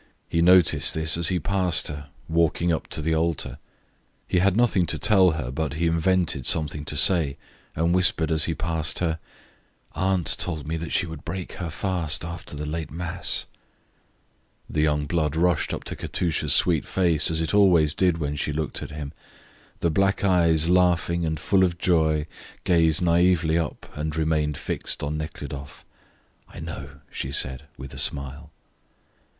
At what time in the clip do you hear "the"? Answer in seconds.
3.03-3.13, 12.55-12.65, 14.67-14.81, 19.81-19.91